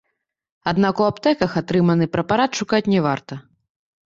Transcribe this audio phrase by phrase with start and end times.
[0.71, 3.41] Аднак у аптэках атрыманы прэпарат шукаць не варта.